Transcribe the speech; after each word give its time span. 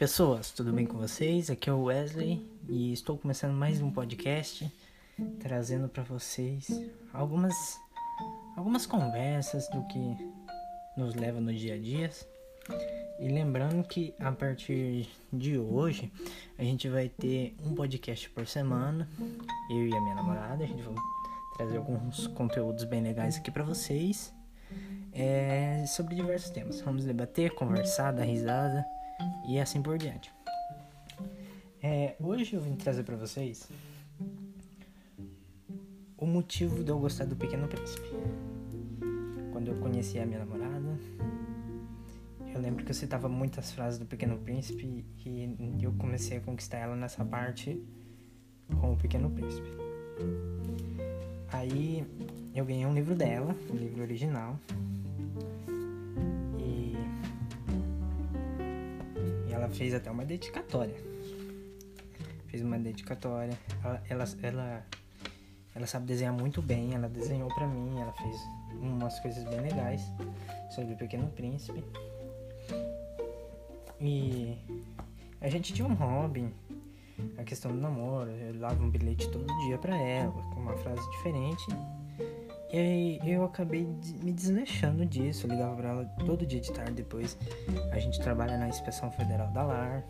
pessoas, 0.00 0.50
tudo 0.50 0.72
bem 0.72 0.86
com 0.86 0.96
vocês? 0.96 1.50
Aqui 1.50 1.68
é 1.68 1.72
o 1.74 1.82
Wesley 1.82 2.42
e 2.66 2.90
estou 2.90 3.18
começando 3.18 3.52
mais 3.52 3.82
um 3.82 3.90
podcast 3.90 4.66
trazendo 5.38 5.90
para 5.90 6.02
vocês 6.02 6.70
algumas 7.12 7.78
algumas 8.56 8.86
conversas 8.86 9.68
do 9.68 9.86
que 9.88 10.16
nos 10.96 11.14
leva 11.14 11.38
no 11.38 11.52
dia 11.52 11.74
a 11.74 11.78
dia. 11.78 12.10
E 13.18 13.28
lembrando 13.28 13.86
que 13.86 14.14
a 14.18 14.32
partir 14.32 15.06
de 15.30 15.58
hoje 15.58 16.10
a 16.56 16.62
gente 16.62 16.88
vai 16.88 17.10
ter 17.10 17.54
um 17.62 17.74
podcast 17.74 18.30
por 18.30 18.46
semana, 18.46 19.06
eu 19.70 19.86
e 19.86 19.94
a 19.94 20.00
minha 20.00 20.14
namorada, 20.14 20.64
a 20.64 20.66
gente 20.66 20.80
vai 20.82 20.94
trazer 21.58 21.76
alguns 21.76 22.26
conteúdos 22.28 22.84
bem 22.84 23.02
legais 23.02 23.36
aqui 23.36 23.50
para 23.50 23.64
vocês. 23.64 24.32
É, 25.12 25.84
sobre 25.86 26.14
diversos 26.14 26.48
temas. 26.48 26.80
Vamos 26.80 27.04
debater, 27.04 27.54
conversar, 27.54 28.12
dar 28.12 28.24
risada 28.24 28.82
e 29.50 29.58
assim 29.58 29.82
por 29.82 29.98
diante. 29.98 30.32
É, 31.82 32.14
hoje 32.20 32.54
eu 32.54 32.60
vim 32.60 32.76
trazer 32.76 33.02
para 33.02 33.16
vocês 33.16 33.68
o 36.16 36.24
motivo 36.24 36.84
de 36.84 36.90
eu 36.90 36.98
gostar 37.00 37.24
do 37.24 37.34
Pequeno 37.34 37.66
Príncipe. 37.66 38.08
Quando 39.50 39.68
eu 39.68 39.74
conheci 39.80 40.20
a 40.20 40.26
minha 40.26 40.38
namorada, 40.38 40.96
eu 42.54 42.60
lembro 42.60 42.84
que 42.84 42.92
eu 42.92 42.94
citava 42.94 43.28
muitas 43.28 43.72
frases 43.72 43.98
do 43.98 44.06
Pequeno 44.06 44.38
Príncipe 44.38 45.04
e 45.24 45.82
eu 45.82 45.92
comecei 45.94 46.38
a 46.38 46.40
conquistar 46.40 46.78
ela 46.78 46.94
nessa 46.94 47.24
parte 47.24 47.82
com 48.80 48.92
o 48.92 48.96
Pequeno 48.96 49.30
Príncipe. 49.30 49.68
Aí 51.48 52.06
eu 52.54 52.64
ganhei 52.64 52.86
um 52.86 52.94
livro 52.94 53.16
dela, 53.16 53.56
um 53.68 53.74
livro 53.74 54.02
original, 54.02 54.56
fez 59.72 59.94
até 59.94 60.10
uma 60.10 60.24
dedicatória. 60.24 60.94
Fez 62.48 62.62
uma 62.62 62.78
dedicatória. 62.78 63.56
Ela, 63.82 64.02
ela, 64.08 64.24
ela, 64.42 64.86
ela 65.74 65.86
sabe 65.86 66.06
desenhar 66.06 66.32
muito 66.32 66.60
bem. 66.60 66.94
Ela 66.94 67.08
desenhou 67.08 67.48
pra 67.54 67.66
mim. 67.66 68.00
Ela 68.00 68.12
fez 68.12 68.36
umas 68.80 69.18
coisas 69.20 69.44
bem 69.44 69.60
legais 69.60 70.02
sobre 70.74 70.94
o 70.94 70.96
Pequeno 70.96 71.28
Príncipe. 71.28 71.84
E 74.00 74.56
a 75.40 75.48
gente 75.48 75.72
tinha 75.72 75.86
um 75.86 75.94
hobby. 75.94 76.52
A 77.36 77.44
questão 77.44 77.70
do 77.70 77.78
namoro. 77.78 78.30
Eu 78.30 78.54
dava 78.54 78.82
um 78.82 78.90
bilhete 78.90 79.30
todo 79.30 79.46
dia 79.60 79.76
pra 79.78 79.96
ela, 79.96 80.32
com 80.32 80.60
uma 80.60 80.76
frase 80.78 81.08
diferente. 81.10 81.66
E 82.72 82.78
aí 82.78 83.20
eu 83.32 83.44
acabei 83.44 83.84
me 84.22 84.32
desleixando 84.32 85.04
disso. 85.04 85.46
Eu 85.46 85.50
ligava 85.50 85.76
pra 85.76 85.88
ela 85.88 86.04
todo 86.24 86.46
dia 86.46 86.60
de 86.60 86.72
tarde 86.72 86.92
depois. 86.92 87.36
A 87.92 87.98
gente 87.98 88.20
trabalha 88.20 88.56
na 88.56 88.68
Inspeção 88.68 89.10
Federal 89.10 89.50
da 89.52 89.62
LAR. 89.62 90.04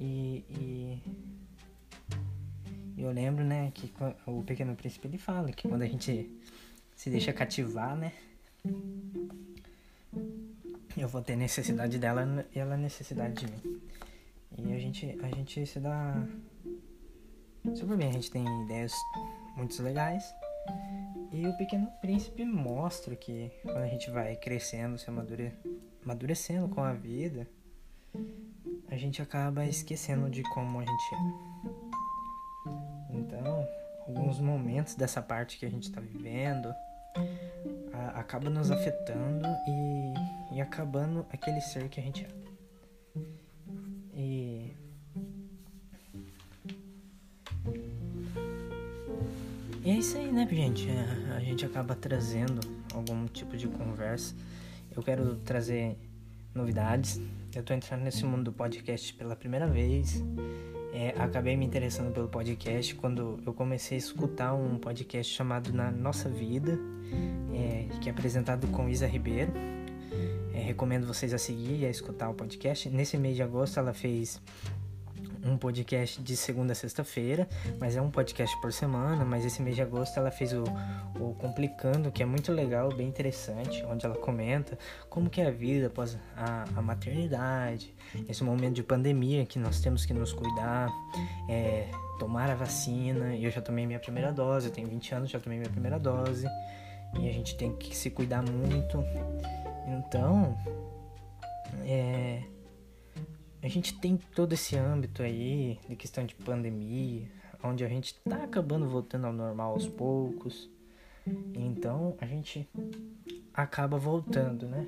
E, 0.00 0.44
e 0.48 1.02
eu 2.96 3.10
lembro, 3.12 3.44
né, 3.44 3.70
que 3.74 3.92
o 4.26 4.42
Pequeno 4.42 4.74
Príncipe 4.74 5.06
ele 5.06 5.18
fala 5.18 5.52
que 5.52 5.68
quando 5.68 5.82
a 5.82 5.86
gente 5.86 6.30
se 6.96 7.10
deixa 7.10 7.32
cativar, 7.32 7.94
né, 7.96 8.12
eu 10.96 11.08
vou 11.08 11.20
ter 11.20 11.36
necessidade 11.36 11.98
dela 11.98 12.46
e 12.54 12.58
ela 12.58 12.76
necessidade 12.76 13.44
de 13.44 13.52
mim. 13.52 13.80
E 14.56 14.72
a 14.72 14.78
gente, 14.78 15.18
a 15.22 15.28
gente 15.28 15.66
se 15.66 15.80
dá 15.80 16.26
super 17.74 17.96
bem, 17.96 18.08
a 18.08 18.12
gente 18.12 18.30
tem 18.30 18.44
ideias 18.64 18.92
muito 19.56 19.82
legais. 19.82 20.24
E 21.30 21.46
o 21.46 21.56
Pequeno 21.56 21.90
Príncipe 22.00 22.44
mostra 22.44 23.16
que 23.16 23.50
quando 23.62 23.78
a 23.78 23.88
gente 23.88 24.10
vai 24.10 24.36
crescendo, 24.36 24.96
se 24.96 25.08
amadure... 25.10 25.52
amadurecendo 26.02 26.68
com 26.68 26.82
a 26.82 26.92
vida, 26.92 27.48
a 28.88 28.96
gente 28.96 29.20
acaba 29.20 29.64
esquecendo 29.66 30.30
de 30.30 30.42
como 30.50 30.78
a 30.78 30.84
gente 30.84 31.14
é. 31.14 31.44
Então, 33.10 33.66
alguns 34.06 34.38
momentos 34.38 34.94
dessa 34.94 35.20
parte 35.20 35.58
que 35.58 35.66
a 35.66 35.70
gente 35.70 35.84
está 35.84 36.00
vivendo 36.00 36.72
a, 37.92 38.20
acaba 38.20 38.48
nos 38.48 38.70
afetando 38.70 39.46
e, 39.66 40.56
e 40.56 40.60
acabando 40.60 41.26
aquele 41.32 41.60
ser 41.60 41.88
que 41.88 42.00
a 42.00 42.02
gente 42.02 42.24
é. 42.24 42.53
E 49.84 49.90
é 49.90 49.94
isso 49.96 50.16
aí, 50.16 50.32
né, 50.32 50.48
gente? 50.50 50.88
É, 50.88 51.36
a 51.36 51.40
gente 51.40 51.66
acaba 51.66 51.94
trazendo 51.94 52.58
algum 52.94 53.26
tipo 53.26 53.54
de 53.54 53.68
conversa. 53.68 54.34
Eu 54.96 55.02
quero 55.02 55.36
trazer 55.36 55.98
novidades. 56.54 57.20
Eu 57.54 57.62
tô 57.62 57.74
entrando 57.74 58.00
nesse 58.00 58.24
mundo 58.24 58.44
do 58.44 58.52
podcast 58.52 59.12
pela 59.12 59.36
primeira 59.36 59.66
vez. 59.66 60.24
É, 60.90 61.10
acabei 61.18 61.54
me 61.54 61.66
interessando 61.66 62.14
pelo 62.14 62.28
podcast 62.28 62.94
quando 62.94 63.38
eu 63.44 63.52
comecei 63.52 63.96
a 63.96 63.98
escutar 63.98 64.54
um 64.54 64.78
podcast 64.78 65.30
chamado 65.30 65.70
Na 65.70 65.90
Nossa 65.90 66.30
Vida, 66.30 66.78
é, 67.52 67.86
que 68.00 68.08
é 68.08 68.12
apresentado 68.12 68.66
com 68.68 68.88
Isa 68.88 69.06
Ribeiro. 69.06 69.52
É, 70.54 70.60
recomendo 70.60 71.06
vocês 71.06 71.34
a 71.34 71.38
seguir 71.38 71.80
e 71.80 71.84
a 71.84 71.90
escutar 71.90 72.30
o 72.30 72.34
podcast. 72.34 72.88
Nesse 72.88 73.18
mês 73.18 73.36
de 73.36 73.42
agosto 73.42 73.78
ela 73.78 73.92
fez 73.92 74.40
um 75.44 75.56
podcast 75.56 76.20
de 76.22 76.36
segunda 76.36 76.72
a 76.72 76.74
sexta-feira, 76.74 77.48
mas 77.78 77.96
é 77.96 78.02
um 78.02 78.10
podcast 78.10 78.58
por 78.60 78.72
semana. 78.72 79.24
Mas 79.24 79.44
esse 79.44 79.62
mês 79.62 79.76
de 79.76 79.82
agosto 79.82 80.18
ela 80.18 80.30
fez 80.30 80.52
o, 80.52 80.64
o 81.20 81.34
Complicando, 81.34 82.10
que 82.10 82.22
é 82.22 82.26
muito 82.26 82.52
legal, 82.52 82.88
bem 82.94 83.08
interessante, 83.08 83.84
onde 83.84 84.06
ela 84.06 84.16
comenta 84.16 84.78
como 85.08 85.28
que 85.28 85.40
é 85.40 85.46
a 85.46 85.50
vida 85.50 85.86
após 85.88 86.18
a, 86.36 86.64
a 86.76 86.82
maternidade, 86.82 87.94
esse 88.28 88.42
momento 88.42 88.74
de 88.74 88.82
pandemia 88.82 89.44
que 89.44 89.58
nós 89.58 89.80
temos 89.80 90.04
que 90.06 90.14
nos 90.14 90.32
cuidar, 90.32 90.88
é, 91.48 91.88
tomar 92.18 92.50
a 92.50 92.54
vacina. 92.54 93.36
Eu 93.36 93.50
já 93.50 93.60
tomei 93.60 93.86
minha 93.86 94.00
primeira 94.00 94.32
dose, 94.32 94.68
eu 94.68 94.72
tenho 94.72 94.88
20 94.88 95.14
anos, 95.14 95.30
já 95.30 95.40
tomei 95.40 95.58
minha 95.58 95.70
primeira 95.70 95.98
dose. 95.98 96.46
E 97.18 97.28
a 97.28 97.32
gente 97.32 97.56
tem 97.56 97.74
que 97.76 97.96
se 97.96 98.10
cuidar 98.10 98.42
muito. 98.42 99.04
Então, 99.86 100.56
é, 101.84 102.42
a 103.64 103.68
gente 103.68 103.98
tem 103.98 104.18
todo 104.18 104.52
esse 104.52 104.76
âmbito 104.76 105.22
aí 105.22 105.80
de 105.88 105.96
questão 105.96 106.26
de 106.26 106.34
pandemia, 106.34 107.26
onde 107.62 107.82
a 107.82 107.88
gente 107.88 108.14
tá 108.20 108.44
acabando 108.44 108.86
voltando 108.86 109.26
ao 109.26 109.32
normal 109.32 109.72
aos 109.72 109.88
poucos. 109.88 110.68
Então 111.54 112.14
a 112.20 112.26
gente 112.26 112.68
acaba 113.54 113.96
voltando, 113.96 114.68
né? 114.68 114.86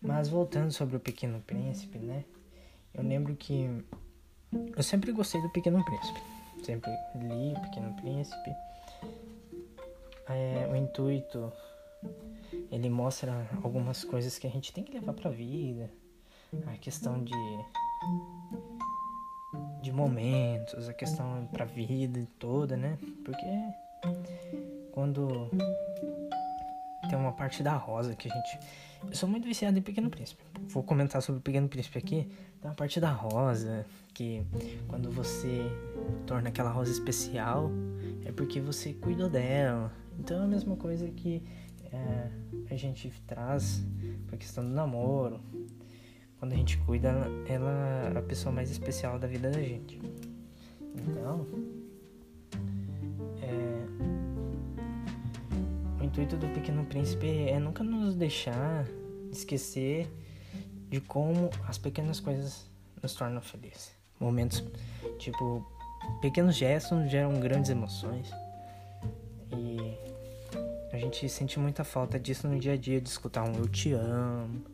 Mas 0.00 0.28
voltando 0.28 0.70
sobre 0.70 0.94
o 0.94 1.00
Pequeno 1.00 1.40
Príncipe, 1.40 1.98
né? 1.98 2.24
Eu 2.94 3.02
lembro 3.02 3.34
que 3.34 3.68
eu 4.76 4.82
sempre 4.84 5.10
gostei 5.10 5.42
do 5.42 5.50
Pequeno 5.50 5.84
Príncipe. 5.84 6.20
Sempre 6.62 6.92
li 7.16 7.54
o 7.56 7.60
Pequeno 7.60 7.92
Príncipe. 7.96 8.50
É, 10.28 10.68
o 10.70 10.76
intuito 10.76 11.52
ele 12.70 12.88
mostra 12.88 13.50
algumas 13.64 14.04
coisas 14.04 14.38
que 14.38 14.46
a 14.46 14.50
gente 14.50 14.72
tem 14.72 14.84
que 14.84 14.92
levar 14.92 15.12
pra 15.12 15.28
vida 15.28 15.90
a 16.66 16.76
questão 16.78 17.22
de 17.22 17.34
de 19.82 19.92
momentos, 19.92 20.88
a 20.88 20.92
questão 20.92 21.48
pra 21.52 21.64
vida 21.64 22.26
toda, 22.38 22.76
né? 22.76 22.98
Porque 23.24 23.46
quando 24.92 25.50
tem 27.08 27.18
uma 27.18 27.32
parte 27.32 27.62
da 27.62 27.76
rosa 27.76 28.14
que 28.14 28.30
a 28.30 28.34
gente. 28.34 28.58
Eu 29.02 29.14
sou 29.14 29.28
muito 29.28 29.46
viciado 29.46 29.78
em 29.78 29.82
Pequeno 29.82 30.10
Príncipe. 30.10 30.42
Vou 30.68 30.82
comentar 30.82 31.22
sobre 31.22 31.40
o 31.40 31.42
Pequeno 31.42 31.68
Príncipe 31.68 31.98
aqui. 31.98 32.28
Tem 32.60 32.70
uma 32.70 32.74
parte 32.74 33.00
da 33.00 33.10
rosa 33.10 33.86
que 34.14 34.44
quando 34.86 35.10
você 35.10 35.60
torna 36.26 36.50
aquela 36.50 36.70
rosa 36.70 36.92
especial 36.92 37.70
é 38.24 38.32
porque 38.32 38.60
você 38.60 38.92
cuidou 38.92 39.28
dela. 39.28 39.90
Então 40.18 40.42
é 40.42 40.44
a 40.44 40.48
mesma 40.48 40.76
coisa 40.76 41.08
que 41.08 41.42
é, 41.90 42.30
a 42.70 42.76
gente 42.76 43.10
traz 43.26 43.82
pra 44.26 44.36
questão 44.36 44.62
do 44.62 44.70
namoro, 44.70 45.40
quando 46.40 46.54
a 46.54 46.56
gente 46.56 46.78
cuida, 46.78 47.10
ela 47.46 48.12
é 48.14 48.18
a 48.18 48.22
pessoa 48.22 48.50
mais 48.50 48.70
especial 48.70 49.18
da 49.18 49.28
vida 49.28 49.50
da 49.50 49.60
gente. 49.60 50.00
Então, 50.96 51.46
é, 53.42 53.84
o 56.00 56.04
intuito 56.04 56.38
do 56.38 56.48
Pequeno 56.48 56.86
Príncipe 56.86 57.26
é 57.26 57.58
nunca 57.58 57.84
nos 57.84 58.14
deixar 58.14 58.86
esquecer 59.30 60.10
de 60.88 60.98
como 61.02 61.50
as 61.68 61.76
pequenas 61.76 62.20
coisas 62.20 62.66
nos 63.02 63.14
tornam 63.14 63.42
felizes. 63.42 63.92
Momentos, 64.18 64.64
tipo, 65.18 65.70
pequenos 66.22 66.56
gestos 66.56 67.10
geram 67.10 67.38
grandes 67.38 67.70
emoções. 67.70 68.30
E 69.52 69.76
a 70.90 70.96
gente 70.96 71.28
sente 71.28 71.60
muita 71.60 71.84
falta 71.84 72.18
disso 72.18 72.48
no 72.48 72.58
dia 72.58 72.72
a 72.72 72.76
dia, 72.78 72.98
de 72.98 73.10
escutar 73.10 73.44
um 73.44 73.54
eu 73.56 73.68
te 73.68 73.92
amo, 73.92 74.64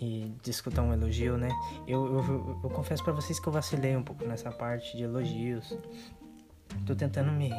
e 0.00 0.32
escutar 0.46 0.82
um 0.82 0.92
elogio, 0.92 1.36
né? 1.36 1.48
Eu, 1.86 2.06
eu, 2.06 2.60
eu 2.62 2.70
confesso 2.70 3.02
para 3.02 3.12
vocês 3.12 3.40
que 3.40 3.46
eu 3.48 3.52
vacilei 3.52 3.96
um 3.96 4.02
pouco 4.02 4.24
nessa 4.24 4.50
parte 4.50 4.96
de 4.96 5.02
elogios. 5.02 5.76
Tô 6.86 6.94
tentando 6.94 7.32
me 7.32 7.50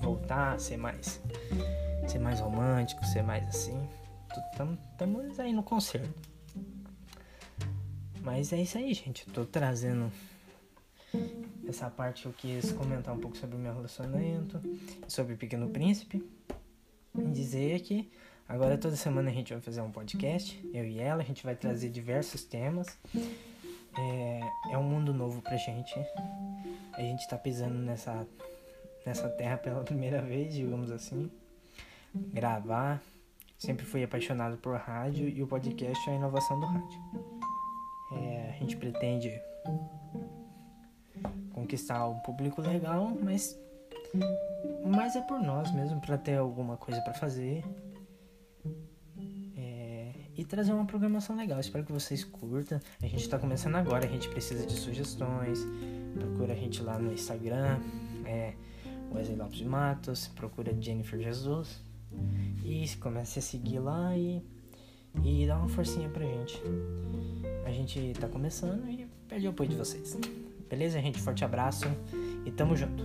voltar, 0.00 0.58
ser 0.58 0.76
mais 0.76 1.20
ser 2.10 2.18
mais 2.18 2.40
romântico, 2.40 3.04
ser 3.04 3.22
mais 3.22 3.46
assim. 3.48 3.88
Estamos 4.52 5.38
aí 5.38 5.52
no 5.52 5.62
concerto. 5.62 6.28
Mas 8.22 8.52
é 8.52 8.60
isso 8.60 8.78
aí, 8.78 8.92
gente. 8.92 9.26
Eu 9.26 9.32
tô 9.32 9.44
trazendo 9.44 10.12
essa 11.68 11.88
parte 11.88 12.26
eu 12.26 12.32
quis 12.32 12.72
comentar 12.72 13.14
um 13.14 13.18
pouco 13.18 13.36
sobre 13.36 13.56
o 13.56 13.58
meu 13.58 13.72
relacionamento, 13.72 14.60
sobre 15.08 15.34
o 15.34 15.36
Pequeno 15.36 15.68
Príncipe. 15.68 16.28
E 17.16 17.22
dizer 17.28 17.80
que 17.80 18.10
agora 18.50 18.76
toda 18.76 18.96
semana 18.96 19.30
a 19.30 19.32
gente 19.32 19.52
vai 19.52 19.62
fazer 19.62 19.80
um 19.80 19.92
podcast, 19.92 20.60
eu 20.74 20.84
e 20.84 20.98
ela, 20.98 21.22
a 21.22 21.24
gente 21.24 21.44
vai 21.44 21.54
trazer 21.54 21.88
diversos 21.88 22.42
temas. 22.44 22.98
É, 23.96 24.40
é 24.72 24.78
um 24.78 24.82
mundo 24.82 25.14
novo 25.14 25.40
pra 25.40 25.56
gente. 25.56 25.94
A 26.92 27.00
gente 27.00 27.28
tá 27.28 27.38
pisando 27.38 27.78
nessa, 27.78 28.26
nessa 29.06 29.28
terra 29.28 29.56
pela 29.56 29.82
primeira 29.84 30.20
vez, 30.20 30.52
digamos 30.52 30.90
assim. 30.90 31.30
Gravar. 32.14 33.00
Sempre 33.56 33.86
fui 33.86 34.02
apaixonado 34.02 34.56
por 34.56 34.76
rádio 34.76 35.28
e 35.28 35.42
o 35.42 35.46
podcast 35.46 36.08
é 36.08 36.12
a 36.12 36.16
inovação 36.16 36.58
do 36.58 36.66
rádio. 36.66 37.00
É, 38.12 38.50
a 38.50 38.58
gente 38.58 38.76
pretende 38.76 39.30
conquistar 41.52 42.08
um 42.08 42.18
público 42.20 42.60
legal, 42.60 43.16
mas 43.22 43.56
mas 44.84 45.14
é 45.14 45.20
por 45.20 45.40
nós 45.40 45.70
mesmo 45.72 46.00
para 46.00 46.18
ter 46.18 46.36
alguma 46.36 46.76
coisa 46.76 47.00
para 47.02 47.14
fazer 47.14 47.62
e 50.40 50.44
trazer 50.44 50.72
uma 50.72 50.86
programação 50.86 51.36
legal. 51.36 51.60
Espero 51.60 51.84
que 51.84 51.92
vocês 51.92 52.24
curtam. 52.24 52.80
A 53.02 53.06
gente 53.06 53.20
está 53.20 53.38
começando 53.38 53.74
agora, 53.74 54.06
a 54.06 54.08
gente 54.08 54.26
precisa 54.30 54.66
de 54.66 54.72
sugestões. 54.72 55.66
Procura 56.14 56.54
a 56.54 56.56
gente 56.56 56.82
lá 56.82 56.98
no 56.98 57.12
Instagram, 57.12 57.78
é, 58.24 58.54
Wesley 59.12 59.36
Lopes 59.36 59.58
de 59.58 59.66
Matos, 59.66 60.28
procura 60.28 60.74
Jennifer 60.80 61.20
Jesus 61.20 61.82
e 62.64 62.88
comece 62.96 63.38
a 63.38 63.42
seguir 63.42 63.80
lá 63.80 64.16
e 64.16 64.42
e 65.24 65.44
dá 65.46 65.58
uma 65.58 65.68
forcinha 65.68 66.08
pra 66.08 66.24
gente. 66.24 66.62
A 67.66 67.70
gente 67.70 68.14
tá 68.18 68.26
começando 68.26 68.88
e 68.88 69.06
pede 69.28 69.46
o 69.46 69.50
apoio 69.50 69.68
de 69.68 69.76
vocês. 69.76 70.16
Beleza, 70.70 71.00
gente? 71.02 71.20
Forte 71.20 71.44
abraço 71.44 71.86
e 72.46 72.50
tamo 72.50 72.74
junto. 72.76 73.04